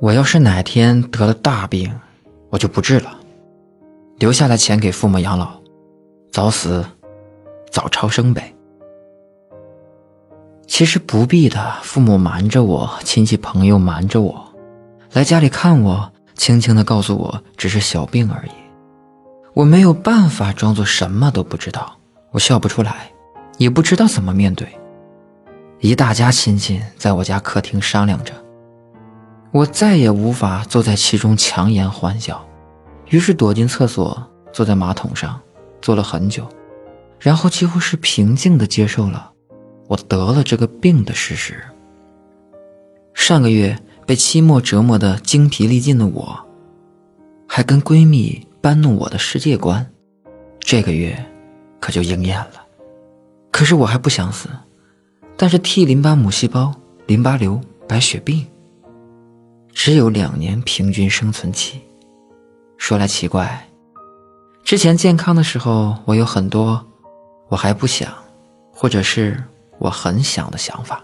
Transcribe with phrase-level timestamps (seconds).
[0.00, 1.92] 我要是哪天得了大病，
[2.48, 3.20] 我就不治了，
[4.18, 5.60] 留下来钱给父母养老，
[6.32, 6.82] 早死
[7.70, 8.54] 早超生呗。
[10.66, 14.42] 其实不必的，父母瞒着我，亲戚朋友瞒着我，
[15.12, 18.50] 来家里看我，轻轻的告诉我只是小病而已。
[19.52, 21.94] 我没有办法装作什么都不知道，
[22.30, 23.12] 我笑不出来，
[23.58, 24.66] 也不知道怎么面对。
[25.80, 28.32] 一大家亲戚在我家客厅商量着，
[29.52, 32.46] 我再也无法坐在其中强颜欢笑，
[33.08, 35.40] 于是躲进厕所，坐在马桶上，
[35.82, 36.46] 坐了很久，
[37.18, 39.32] 然后几乎是平静的接受了。
[39.88, 41.64] 我得了这个病的事实。
[43.12, 43.76] 上个月
[44.06, 46.38] 被期末折磨的精疲力尽的我，
[47.48, 49.84] 还跟闺蜜搬弄我的世界观，
[50.60, 51.26] 这个月
[51.80, 52.64] 可就应验了。
[53.50, 54.48] 可是我还不想死，
[55.36, 56.72] 但是 T 淋巴母细胞
[57.08, 58.46] 淋巴瘤白血病，
[59.72, 61.80] 只有两年平均生存期。
[62.76, 63.68] 说来奇怪，
[64.64, 66.84] 之前健康的时候，我有很多
[67.48, 68.12] 我还不想，
[68.72, 69.42] 或者是。
[69.82, 71.02] 我很想的想法，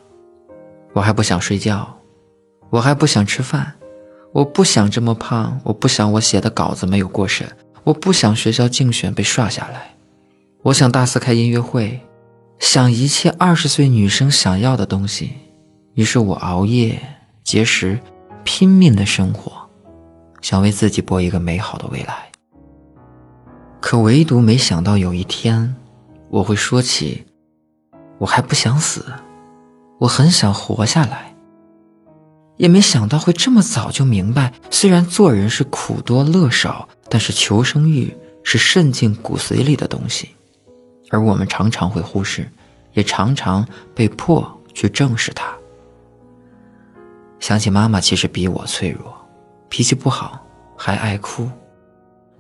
[0.93, 1.99] 我还不想睡觉，
[2.69, 3.73] 我还不想吃饭，
[4.35, 7.51] 我不想这么胖，我不想我写的稿子没有过审，
[7.85, 9.97] 我不想学校竞选被刷下来，
[10.61, 11.99] 我想大四开音乐会，
[12.59, 15.33] 想一切二十岁女生想要的东西。
[15.95, 17.01] 于是我熬夜
[17.43, 17.99] 节食，
[18.47, 19.53] 拼命的生活，
[20.41, 22.31] 想为自己播一个美好的未来。
[23.81, 25.75] 可唯独没想到有一天，
[26.31, 27.27] 我会说起。
[28.19, 29.05] 我还不想死，
[29.99, 31.35] 我很想活下来。
[32.57, 40.31] 也没想到会这么早就明白，虽然做人是苦多乐少，但是求生欲是渗进骨髓里的东西，
[41.11, 42.49] 而我们常常会忽视，
[42.95, 45.53] 也常常被迫去正视它。
[47.39, 49.15] 想起妈妈其实比我脆弱，
[49.69, 50.41] 脾气不好，
[50.77, 51.49] 还爱哭，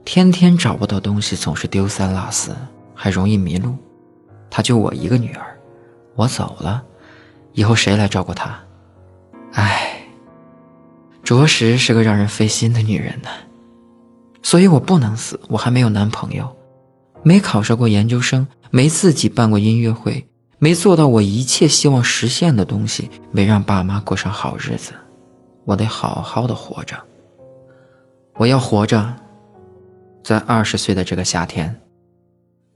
[0.04, 2.54] 天天找不到东西，总是丢三落四，
[2.94, 3.76] 还容易迷路。
[4.50, 5.58] 她就我一个女儿。
[6.14, 6.82] 我走了，
[7.52, 8.58] 以后谁来照顾她？
[9.52, 10.00] 唉，
[11.22, 13.28] 着实是个让人费心的女人呢。
[14.42, 16.56] 所以我不能死，我还没有男朋友，
[17.22, 20.26] 没考上过研究生，没自己办过音乐会，
[20.58, 24.92] 没做到我一切希望实现的东西，没让爸妈过上好日子。
[25.64, 26.96] 我得好好的活着。
[28.34, 29.14] 我要活着，
[30.22, 31.80] 在二十岁的这个夏天。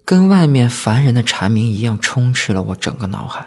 [0.05, 3.47] 跟外面烦人的蝉鸣一样，充斥了我整个脑海。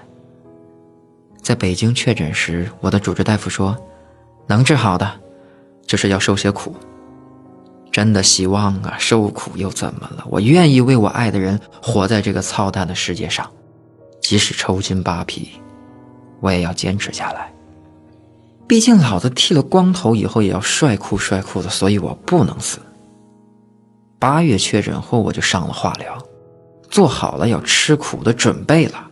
[1.42, 3.78] 在北京确诊时，我的主治大夫说
[4.48, 5.12] ：“能治好的，
[5.86, 6.74] 就是要受些苦。”
[7.92, 10.26] 真的希望啊，受苦又怎么了？
[10.30, 13.52] 我愿意为我爱的人活在这个操蛋的世界上，
[14.24, 15.50] 即使抽筋扒皮，
[16.40, 17.54] 我也要坚持下来。
[18.66, 22.80] 毕竟老子剃了光头以后也要帅酷帅酷的，所以我不能死。
[24.18, 26.18] 八月确诊后，我就上了化疗。
[26.90, 29.08] 做好了要吃苦的准备了。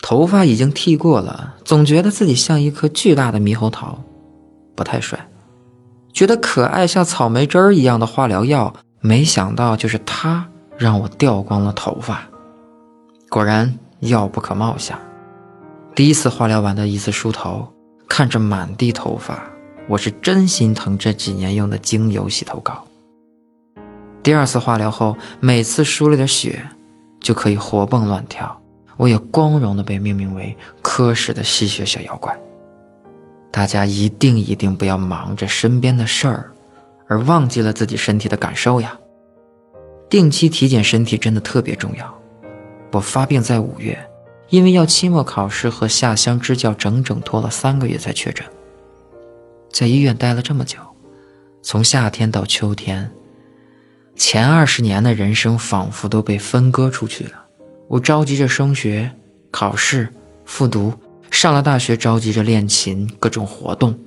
[0.00, 3.98] 头发已经剃过了，总觉得自己像一颗巨大的猕猴桃，
[4.76, 5.18] 不太帅。
[6.12, 10.46] 觉得可爱像草莓汁儿一样的化疗药，没想到就是它
[10.76, 12.22] 让我掉光了头发。
[13.34, 14.96] 果然药不可貌相。
[15.92, 17.66] 第一次化疗完的一次梳头，
[18.08, 19.42] 看着满地头发，
[19.88, 22.86] 我是真心疼这几年用的精油洗头膏。
[24.22, 26.64] 第二次化疗后，每次输了点血，
[27.18, 28.56] 就可以活蹦乱跳。
[28.96, 32.38] 我也光荣的被命名为科室的吸血小妖怪。
[33.50, 36.52] 大家一定一定不要忙着身边的事儿，
[37.08, 38.96] 而忘记了自己身体的感受呀！
[40.08, 42.20] 定期体检身体真的特别重要。
[42.94, 43.98] 我发病在五月，
[44.50, 48.46] 因为要期末考试和下乡支教，整整拖了三个月才确诊。
[49.72, 50.78] 在医院待了这么久，
[51.60, 53.10] 从夏天到秋天。
[54.14, 57.32] 前二十年的人生仿佛都被分割出去了。
[57.88, 59.10] 我着急着升学、
[59.50, 60.08] 考试、
[60.44, 60.94] 复读，
[61.32, 63.98] 上了大学着急着练琴，各种活动，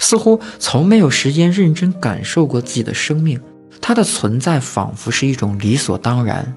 [0.00, 3.40] 似乎从没有时间认真感受过自己的生命。
[3.80, 6.52] 它的存在仿佛是一种理所当然。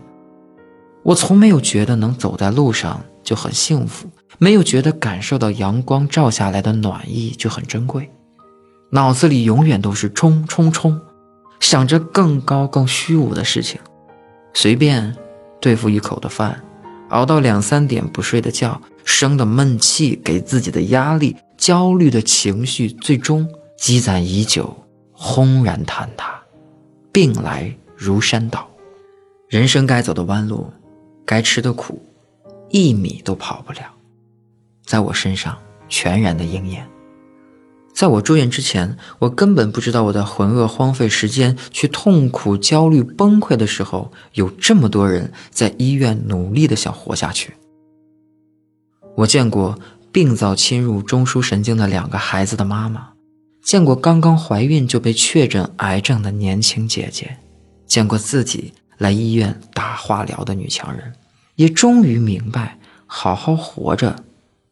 [1.03, 4.07] 我从没有觉得能走在路上就很幸福，
[4.37, 8.09] 没有觉得感受到阳光照下来的暖意就很珍贵。
[8.91, 10.99] 脑子里永远都是冲冲冲。
[11.59, 13.81] 想着更高更虚无的事情，
[14.53, 15.13] 随便
[15.59, 16.57] 对付一口的饭，
[17.09, 23.45] 熬到两三点不睡的觉，生的闷气，给自己的压力，焦虑的情绪，最终
[23.77, 24.73] 积攒已久，
[25.11, 26.39] 轰然坍塌，
[27.11, 28.65] 病来如山倒。
[29.49, 30.71] 人生该走的弯路，
[31.29, 32.01] 该吃的苦，
[32.71, 33.81] 一米都跑不了，
[34.83, 35.55] 在我身上
[35.87, 36.89] 全然的应验。
[37.93, 47.53] 在我住院之前，我根本不知道我在浑噩荒废时间、去痛苦、焦虑、崩溃的时候，有这么多人在医院努力的想活下去。
[49.15, 49.77] 我见过
[50.11, 53.09] 病灶侵入中枢神经的两个孩子的妈妈，
[53.61, 57.37] 见过刚刚怀孕就被确诊癌症的年轻姐姐，
[57.85, 61.13] 见过自己来医院打化疗的女强人，
[61.59, 64.23] 也终于明白，好好活着，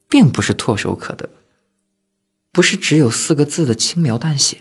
[0.08, 1.30] 并不是唾手可得。
[2.54, 4.60] 不是只有四个字的轻描淡写。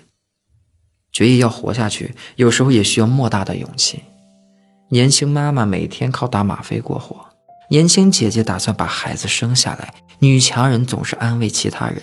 [1.12, 4.02] 决意要活下去，有时候也需要莫大的勇气。
[4.88, 7.28] 年轻妈妈每天靠打吗啡过活，
[7.70, 12.02] 年轻姐姐打算把孩子生下来，女强人总是安慰其他人，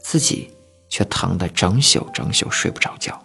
[0.00, 0.50] 自己
[0.88, 3.20] 却疼得整宿整宿睡不着觉。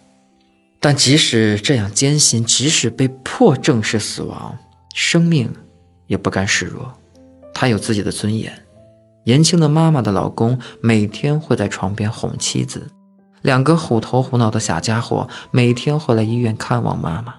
[0.80, 4.58] 但即使这样艰辛，即使被迫正视死亡，
[4.96, 5.54] 生命
[6.10, 6.92] 也不甘示弱，
[7.54, 8.52] 她有自己的尊严。
[9.22, 12.90] 年轻的妈妈的老公每天会在床边哄妻子，
[13.42, 17.36] 两个虎头虎脑的小家伙每天会来医院看望妈妈。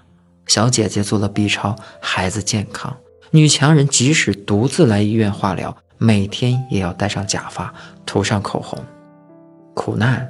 [0.48, 2.96] 小姐姐做了 B 超，孩子健康。
[3.32, 7.74] 女强人即使独自来医院化疗，每天也要戴上假发，
[8.06, 8.80] 涂上口红。
[9.74, 10.30] 苦难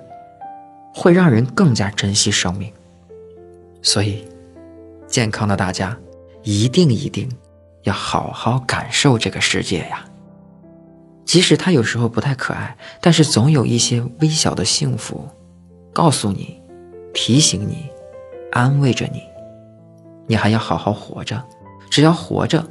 [0.95, 2.73] 会让人更加珍惜生命，
[3.83, 4.25] 所以，
[5.07, 5.95] 健康的大家
[6.43, 7.29] 一定一定
[7.83, 10.05] 要好好感受这个世界呀。
[11.25, 15.27] 即使他有时候不太可爱，但是总有一些微小的幸福，
[15.93, 16.61] 告诉你，
[17.13, 17.89] 提醒你，
[18.51, 19.21] 安慰着你，
[20.27, 21.41] 你还要好好活着。
[21.89, 22.65] 只要活着，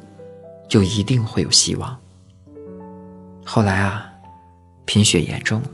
[0.68, 1.98] 就一定会有希望。
[3.44, 4.10] 后来啊，
[4.84, 5.70] 贫血严重了，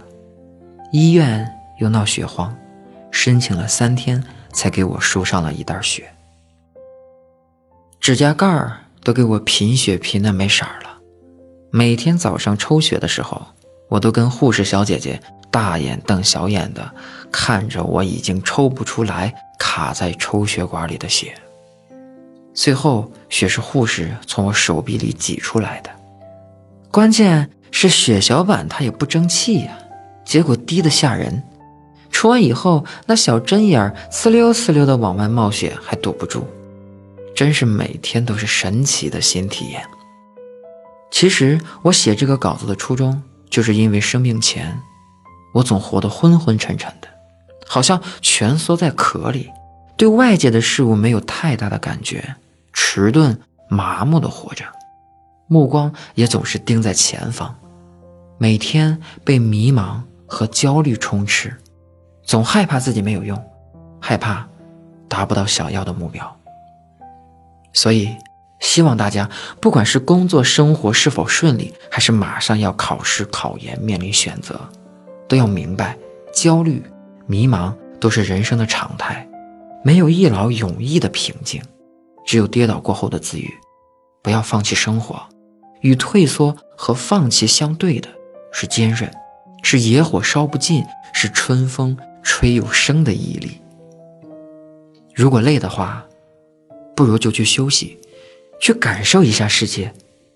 [0.92, 1.48] 医院
[1.80, 2.56] 又闹血荒，
[3.10, 4.22] 申请了三天
[4.52, 6.08] 才给我输上了一袋血，
[8.00, 10.98] 指甲盖儿都给我贫血贫的没色儿了。
[11.70, 13.40] 每天早上抽血的时候，
[13.88, 16.90] 我都跟护士小姐姐大眼瞪小眼的
[17.30, 21.32] 看着我已经抽不出来、卡在抽血管里的血。
[22.52, 25.90] 最后，血是护士从我手臂里挤出来的，
[26.90, 29.78] 关键是血小板它也不争气呀，
[30.24, 31.40] 结果低得吓人。
[32.10, 36.44] 出完以后，那小针眼儿呲溜呲溜的往外冒血，还堵不住，
[37.36, 39.86] 真是每天都是神奇的新体验。
[41.10, 44.80] 其实我写这个稿子的初衷，就是因为生病前，
[45.54, 47.08] 我总活得昏昏沉沉的，
[47.66, 49.50] 好像蜷缩在壳里，
[49.96, 52.36] 对外界的事物没有太大的感觉，
[52.72, 54.64] 迟钝麻木的活着，
[55.46, 57.54] 目光也总是盯在前方，
[58.38, 61.56] 每天被迷茫和焦虑充斥，
[62.24, 63.42] 总害怕自己没有用，
[64.00, 64.46] 害怕
[65.08, 66.35] 达不到想要的目标，
[67.76, 68.08] 所以。
[68.58, 69.28] 希望大家，
[69.60, 74.58] 不管是工作生活是否顺利，还是马上要考试考研面临选择，
[75.28, 75.94] 都要明白，
[76.32, 76.82] 焦虑、
[77.26, 79.28] 迷茫都是人生的常态，
[79.84, 81.60] 没有一劳永逸的平静，
[82.24, 83.46] 只有跌倒过后的自愈。
[84.22, 85.20] 不要放弃生活，
[85.82, 88.08] 与退缩和放弃相对的
[88.52, 89.12] 是坚韧，
[89.62, 90.82] 是野火烧不尽，
[91.12, 93.60] 是春风吹又生的毅力。
[95.14, 96.02] 如果累的话，
[96.96, 98.00] 不如就去休息。
[98.58, 99.92] 去感受一下世界，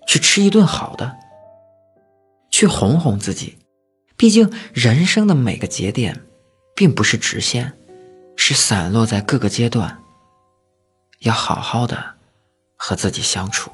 [0.07, 1.17] 去吃一顿好的，
[2.51, 3.57] 去哄哄自己。
[4.15, 6.21] 毕竟人生的每个节点，
[6.75, 7.73] 并不是直线，
[8.35, 10.03] 是散落在各个阶段。
[11.21, 12.13] 要好好的
[12.75, 13.71] 和自己相处。